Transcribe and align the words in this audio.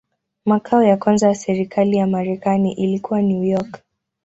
Makao 0.45 0.83
ya 0.83 0.97
kwanza 0.97 1.27
ya 1.27 1.35
serikali 1.35 1.97
ya 1.97 2.07
Marekani 2.07 2.73
ilikuwa 2.73 3.21
New 3.21 3.43
York. 3.43 3.81